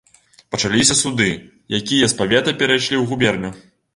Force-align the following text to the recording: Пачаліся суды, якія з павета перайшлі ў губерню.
Пачаліся 0.53 0.95
суды, 1.01 1.27
якія 1.81 2.09
з 2.13 2.17
павета 2.21 2.57
перайшлі 2.61 2.95
ў 3.01 3.05
губерню. 3.15 3.55